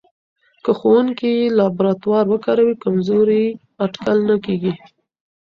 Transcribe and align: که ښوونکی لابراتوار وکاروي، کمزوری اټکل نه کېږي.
که 0.63 0.71
ښوونکی 0.79 1.33
لابراتوار 1.57 2.25
وکاروي، 2.29 2.75
کمزوری 2.83 3.43
اټکل 3.83 4.17
نه 4.29 4.35
کېږي. 4.45 4.73